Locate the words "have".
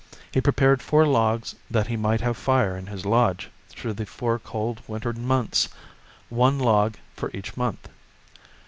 2.21-2.35